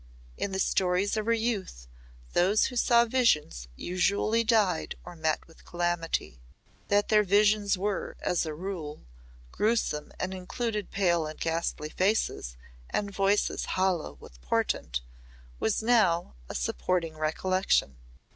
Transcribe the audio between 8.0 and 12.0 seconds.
as a rule, gruesome and included pale and ghastly